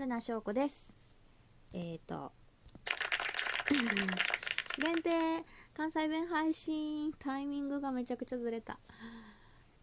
[0.00, 0.94] 春名翔子です。
[1.74, 2.32] えっ、ー、と、
[4.82, 8.80] 限定関西弁配信タイミングがめちゃくちゃずれた。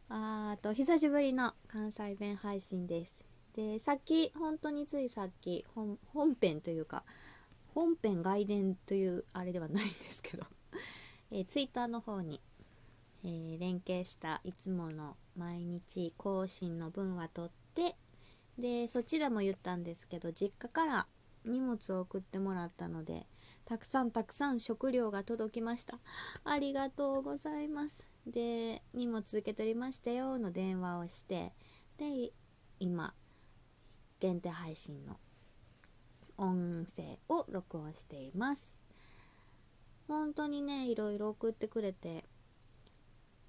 [0.09, 3.23] あーと、久しぶりの関西弁配信です。
[3.53, 7.03] で、さっき、本当についさっき、本本編というか、
[7.67, 10.47] 本編外伝というあれではないんですけど、
[11.29, 12.41] えー、ツイッターの方に、
[13.23, 17.95] えー連携したいつもの毎日更新の分は取って
[18.57, 21.07] でそちでも言ったんですけど実家から
[21.45, 23.27] 荷物を送ってもらったので
[23.65, 25.99] たくさんたくさん食料が届きました。
[26.45, 28.07] ありがとうございます。
[28.25, 31.53] で荷物受け取りましたよの電話をして
[31.97, 32.31] で
[32.79, 33.13] 今
[34.19, 35.17] 限定配信の
[36.37, 38.77] 音声を録音しています。
[40.07, 42.23] 本当にねいろいろ送ってくれて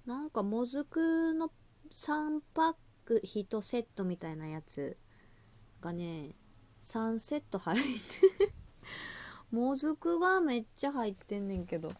[0.05, 1.51] なんかもずくの
[1.91, 2.75] 3パッ
[3.09, 4.95] ク1セットみたいなやつ
[5.81, 6.35] がね
[6.79, 8.53] 3セット入って
[9.49, 11.91] もずくがめっちゃ入ってんねんけど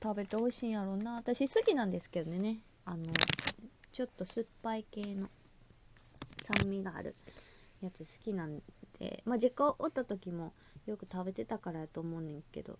[0.00, 1.14] 食べて美味しいんやろうな。
[1.14, 2.62] 私好きなんですけどね。
[2.86, 3.12] あの
[3.92, 5.28] ちょっと酸っぱい系の
[6.40, 7.14] 酸味がある
[7.82, 8.62] やつ好きなん
[8.98, 9.22] で。
[9.26, 10.54] まあ実家おった時も
[10.86, 12.78] よく食べてたからやと思うねんけど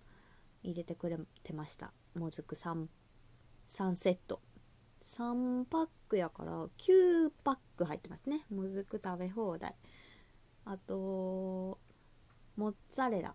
[0.63, 1.93] 入れてくれてました。
[2.15, 2.87] もずく 3,
[3.67, 4.41] 3セット。
[5.03, 8.45] 3パックやから9パック入ってますね。
[8.53, 9.75] もずく食べ放題。
[10.65, 11.79] あと
[12.57, 13.35] モッツァレラ。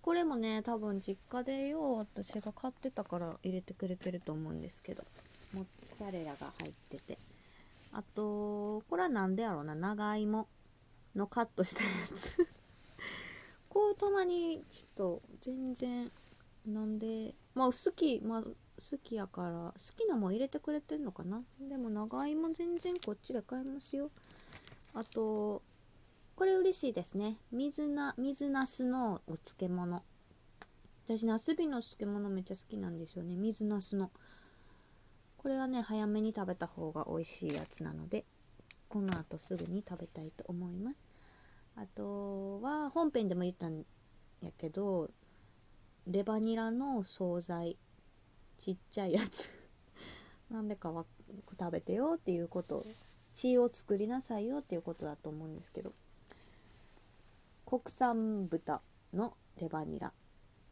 [0.00, 5.04] これもね多分実家でよう私が買ってたから入れてくれてると思うんですけど。
[5.52, 7.18] モッツァレラが入ってて。
[7.92, 9.74] あとこれは何でやろうな。
[9.74, 10.48] 長芋
[11.14, 12.48] のカットしたやつ。
[13.68, 16.10] こうたまにちょっと全然
[16.66, 18.44] なんでまあ好きまあ
[18.76, 21.42] 好きやから好きなもん入れてくれてんのかな？
[21.60, 24.10] でも長芋全然こっちで買えますよ。
[24.94, 25.62] あと
[26.34, 27.36] これ嬉しいですね。
[27.52, 30.02] 水な水なすのお漬物。
[31.06, 33.36] 私なすびの漬物めっちゃ好きなんですよね。
[33.36, 34.10] 水なすの。
[35.36, 38.24] これはね早めに食べた方が美味しいやつなので
[38.88, 41.02] この後すぐに食べたいと思います。
[41.76, 43.84] あとは本編でも言ったん
[44.40, 45.10] やけど
[46.06, 47.76] レバニラの惣菜。
[48.58, 49.50] ちっちゃいやつ。
[50.50, 51.04] なんでかは
[51.58, 52.84] 食べてよっていうこと。
[53.32, 55.92] 血を作りなさいよっていうことだと思うんですけど。
[57.66, 58.82] 国産豚
[59.12, 60.12] のレバニラ。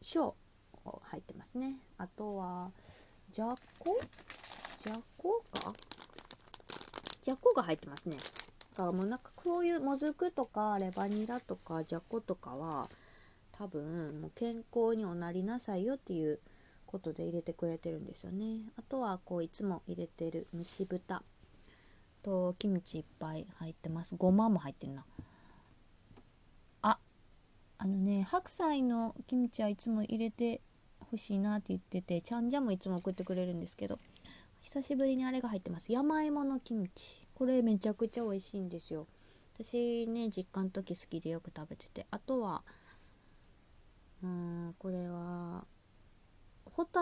[0.01, 0.35] 小
[0.83, 1.77] 入ってますね。
[1.97, 2.71] あとは
[3.31, 3.99] じゃこ？
[4.83, 5.73] じゃこか？
[7.21, 8.17] じゃこが入ってますね。
[8.17, 12.89] だからもうなんかこういうもずくとかレバニラとかじゃことかは
[13.53, 16.39] 多分もう健康におなりなさいよっていう
[16.93, 18.59] ことで入れてくれてるんですよね。
[18.77, 21.23] あとはこういつも入れてる蒸し豚。
[22.21, 24.15] とキムチいっぱい入ってます。
[24.15, 25.03] ごまも入ってんな。
[26.83, 26.99] あ
[27.79, 30.61] あのね白菜のキムチはいつも入れて
[31.09, 33.99] ほしいなって言っててちゃんじゃもいつも送ってくれるんですけど
[34.61, 35.91] 久しぶりにあれが入ってます。
[35.91, 37.27] 山芋のキムチ。
[37.33, 39.07] これめちゃくちゃ美味しいんですよ。
[39.55, 42.05] 私ね実家の時好きでよく食べてて。
[42.11, 42.61] あとは
[44.23, 44.29] うー
[44.69, 45.22] んこれは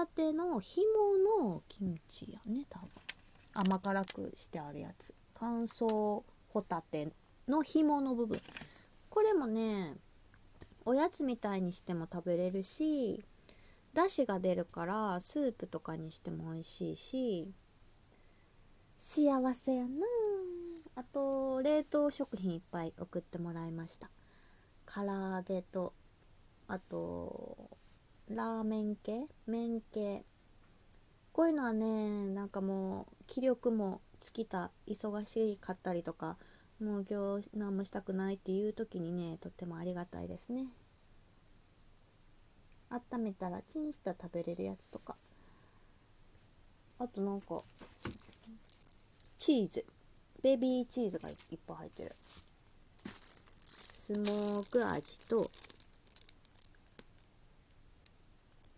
[0.01, 0.84] ホタテの紐
[1.44, 2.88] のキムチやね多分
[3.53, 7.09] 甘辛くしてあるやつ乾燥ホタテ
[7.47, 8.40] の紐の部分
[9.11, 9.94] これもね
[10.85, 13.23] おやつみたいにしても食べれるし
[13.94, 17.53] だしが出るからスープとかにしても美味しいし
[18.97, 19.90] 幸せやな
[20.95, 24.09] あと冷凍食品いっぱい送ってもらいました
[24.91, 25.94] 唐揚げと
[26.67, 27.69] あと
[28.34, 29.28] ラーメン系？
[29.46, 30.24] 麺系。
[31.34, 36.38] こういうのはねなんかもう気力も尽きた忙しかったりとか
[36.81, 40.68] もう今日何もしたくないっていう時にねとってもありがたいですね。
[42.90, 45.16] 温めたらチンした食べれるやつとか。
[47.00, 47.58] あとなんか
[49.38, 49.86] チーズ。
[50.41, 51.36] ベビーチーズがいっ
[51.68, 52.16] ぱい入ってる。
[52.96, 55.50] スモーク味と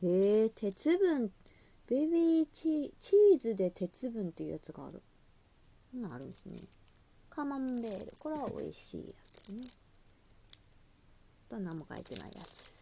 [0.04, 1.32] へえ、鉄分。
[1.88, 5.02] ベビーチチーズで鉄分っていうやつがある。
[5.92, 6.58] そんなんあるんですね。
[7.30, 8.12] カマンベール。
[8.20, 9.64] これは美味しいやつね。
[11.50, 12.74] と何も書いてないやつ。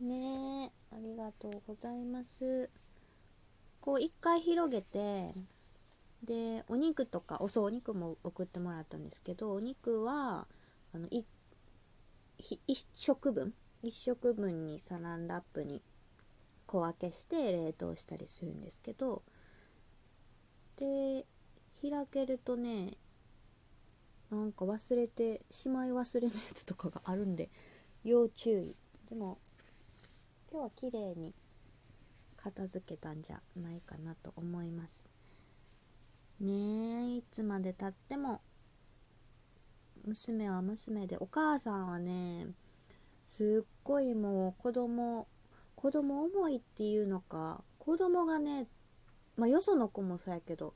[0.00, 2.70] ねえありがとうございます。
[3.80, 5.34] こう一回広げて
[6.22, 10.46] でお肉とかおそうお肉も送ってもらったんですけどお肉は
[10.94, 11.24] あのい
[12.38, 13.52] ひ一食分
[13.82, 15.82] 一食分にサランラップに
[16.66, 19.22] 小分けして冷凍したりするんですけど
[20.76, 21.26] で
[21.80, 22.96] 開けるとね
[24.30, 27.50] なんか忘れてしまい忘れのやつとかがあるんで
[28.02, 28.74] 要注意。
[29.10, 29.38] でも
[30.50, 31.34] 今日は綺麗に
[32.36, 35.06] 片付けたんじゃないかなと思います。
[36.40, 36.52] ね
[37.14, 38.40] えいつまでたっても
[40.04, 42.46] 娘は娘でお母さんはね
[43.22, 45.26] すっごいもう子供
[45.76, 48.66] 子供思いっていうのか子供がね
[49.36, 50.74] まあよその子もそうやけど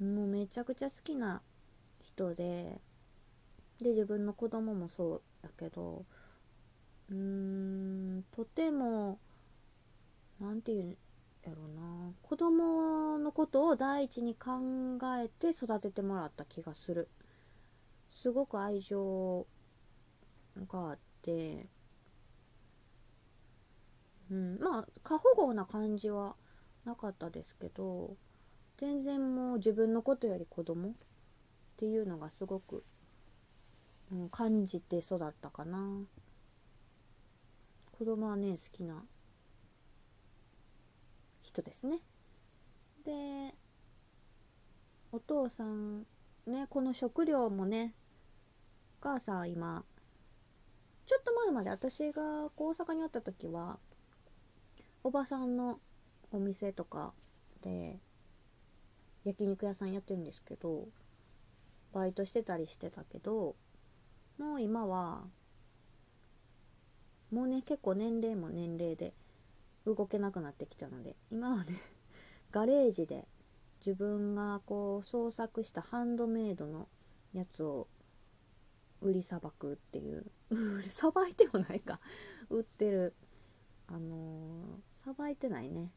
[0.00, 1.42] もうめちゃくちゃ好きな
[2.00, 2.80] 人で
[3.80, 6.04] で自分の子供もそうだけど
[7.10, 7.16] うー
[8.18, 9.18] んとても
[10.40, 10.96] 何て言うん
[11.44, 17.08] やろうな子供のことを第一に考えて育ててもらった気がする。
[18.08, 19.46] すごく愛情
[20.68, 21.66] があって
[24.30, 24.58] うん。
[24.60, 26.36] まあ過保護な感じは
[26.84, 28.16] なかったですけど
[28.76, 30.92] 全然もう自分のことより子供っ
[31.76, 32.84] ていうのがすごく、
[34.12, 36.06] うん、感じて育ったかな。
[37.98, 39.02] 子供はね好きな
[41.40, 42.00] 人ですね。
[43.04, 43.54] で
[45.12, 46.06] お父さん
[46.46, 47.94] ねこの食料もね
[49.00, 49.84] お母さん今
[51.06, 53.78] ちょっと前まで私が大阪におった時は
[55.06, 55.78] おばさんの
[56.32, 57.12] お店とか
[57.62, 58.00] で
[59.22, 60.88] 焼肉屋さんやってるんですけど
[61.92, 63.54] バイトしてたりしてたけど
[64.36, 65.22] もう今は
[67.30, 69.14] もうね結構年齢も年齢で
[69.84, 71.66] 動けなくなってきたので今はね
[72.50, 73.28] ガレージで
[73.78, 76.88] 自分がこう創作したハンドメイドの
[77.32, 77.86] やつを
[79.00, 80.26] 売りさばくっていう
[80.90, 82.00] さばいてもないか。
[82.50, 83.14] 売ってる
[83.88, 85.92] あのさばいてないね。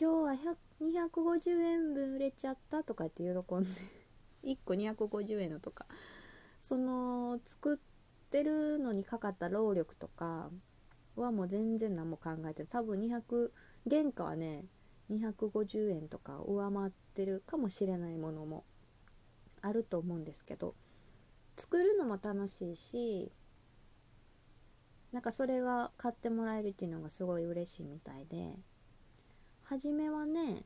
[0.00, 3.68] 今日は250円分売れちゃったとかって喜んで。
[4.42, 5.84] 1個250円のとか。
[6.58, 7.78] その作っ
[8.30, 10.48] てるのにかかった労力とか
[11.14, 13.50] はもう全然何も考えて多分200
[13.90, 14.64] 原価はね
[15.10, 18.64] 250円とか上回ってるかもしれないものも
[19.60, 20.74] あると思うんですけど。
[21.58, 23.30] 作るのも楽しいし
[25.12, 28.58] なんかそれが買ってもらえるっていうのがすごい嬉しいみたいで。
[29.64, 30.64] 初めはね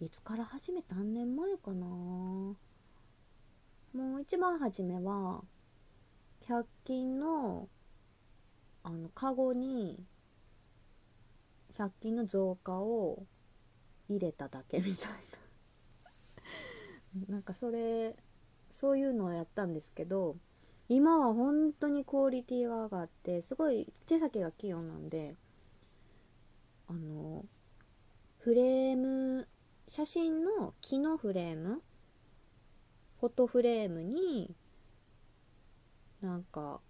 [0.00, 1.86] いつから始めた何年前かな。
[1.86, 2.56] も
[3.94, 5.42] う一番初めは
[6.46, 7.68] 100均の
[8.82, 10.04] あのカゴに
[11.74, 13.24] 100均の造花を
[14.08, 15.12] 入れただけみたい
[17.28, 17.34] な。
[17.34, 18.16] なんかそれ
[18.70, 20.36] そういうのをやったんですけど
[20.88, 25.34] 今は本当にクオリティが上がってすごい手先が器用なんで
[26.88, 27.44] あの
[28.38, 29.48] フレーム
[29.88, 31.82] 写真の木のフレーム
[33.20, 34.54] フォトフレームに
[36.20, 36.80] なんか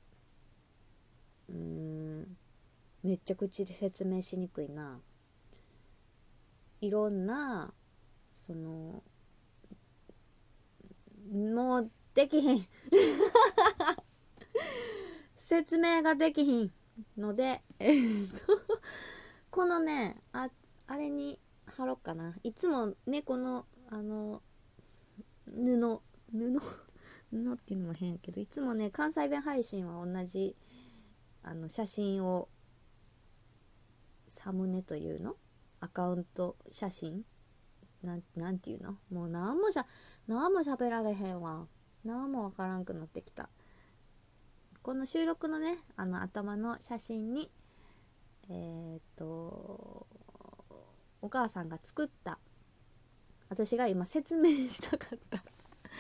[1.49, 2.37] うーん
[3.03, 4.99] めっちゃ口で説明しにくいな
[6.81, 7.73] いろんな
[8.35, 9.03] その
[11.33, 12.67] もうできひん。
[15.37, 16.73] 説明ができひん
[17.19, 18.39] のでえっと
[19.51, 20.49] このねあ
[20.87, 22.35] あれに貼ろうかな。
[22.43, 24.43] いつもねのあの
[25.47, 26.01] 布布？
[27.31, 30.57] 布っていうのも変やけどいつもね関西弁配信は同じ
[31.43, 32.49] あの写真を
[34.27, 35.37] サムネというの？
[35.81, 37.25] アカウント写真？
[38.03, 38.97] なんなんていうの？
[39.13, 39.85] もう何もしゃ
[40.27, 41.67] 何も喋られへんわ。
[42.07, 43.49] 何もわからんくなってきた。
[44.83, 47.51] この収録のねあの頭の写真に
[48.49, 50.07] えー、っと
[51.21, 52.39] お母さんが作った
[53.49, 55.43] 私が今説明したかった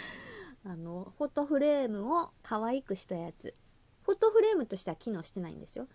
[0.62, 3.54] あのフォトフレームを可愛くしたやつ。
[4.02, 5.88] フォトフレームとしては機能してないんですよ。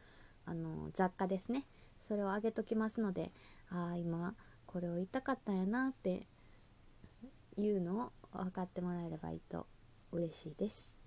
[0.44, 1.66] あの雑貨ですね。
[1.98, 3.32] それをあげときますので
[3.70, 6.28] ああ今これを言いたかったんやなって
[7.56, 9.68] いうのを分かってもらえればいいと
[10.12, 10.98] 嬉しいです。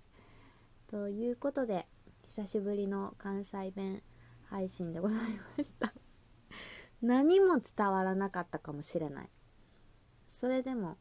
[0.87, 1.87] ということで
[2.27, 4.01] 久しぶりの関西弁
[4.49, 5.19] 配信でござい
[5.57, 5.93] ました。
[7.01, 9.29] 何も伝わらなかったかもしれない。
[10.25, 10.97] それでも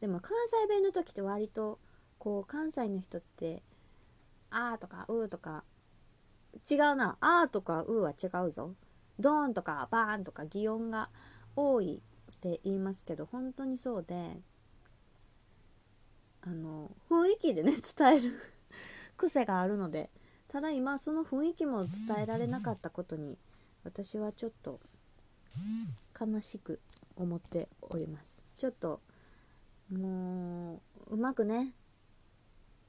[0.00, 1.78] でも関西弁の時って割と
[2.18, 3.62] こう関西の人って
[4.50, 5.64] 「あ」とか「う」とか
[6.70, 8.74] 違うな「あ」とか「う」は違うぞ。
[9.18, 11.10] ドーンとかバーンとか擬音が
[11.54, 14.40] 多いって言いますけど本当にそうで
[16.42, 18.32] あの雰囲気でね 伝える
[19.16, 20.10] 癖があるので
[20.48, 21.92] ただ今その雰囲気も伝
[22.22, 23.38] えられなかったことに
[23.84, 24.80] 私はちょっと
[26.18, 26.80] 悲しく
[27.16, 28.42] 思っております。
[28.56, 29.00] ちょっと
[29.90, 31.74] もううまくね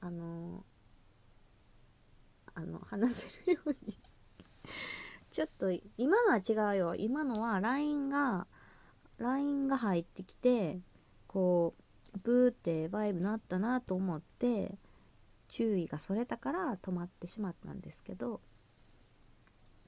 [0.00, 0.64] あの
[2.54, 3.98] あの話せるように。
[5.30, 6.94] ちょっと今のは違うよ。
[6.94, 8.46] 今のは LINE が
[9.18, 10.80] LINE が入ってきて
[11.26, 11.81] こう
[12.22, 14.78] ブーってバイブなったなと思って
[15.48, 18.40] 注意がそれたから止まってしまったんですけど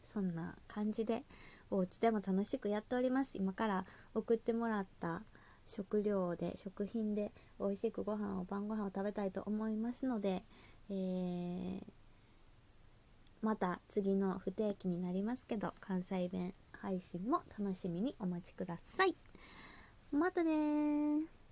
[0.03, 1.23] そんな感じで
[1.71, 3.39] お家でも楽しくやっております。
[3.39, 5.23] 今から送ってもらった
[5.65, 10.43] 食料で食品で美味しくご飯を晩ご飯を食べたいと思いますので、
[10.91, 11.83] えー、
[13.41, 19.17] また次の不定期になりますけど関西弁配信も楽しみにお待ちください。
[20.13, 21.44] またね